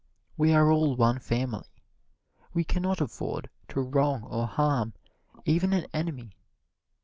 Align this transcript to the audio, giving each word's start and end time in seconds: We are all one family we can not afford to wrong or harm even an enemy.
We 0.35 0.51
are 0.51 0.71
all 0.71 0.95
one 0.95 1.19
family 1.19 1.67
we 2.55 2.63
can 2.63 2.81
not 2.81 2.99
afford 3.01 3.51
to 3.67 3.81
wrong 3.81 4.23
or 4.23 4.47
harm 4.47 4.95
even 5.45 5.73
an 5.73 5.85
enemy. 5.93 6.31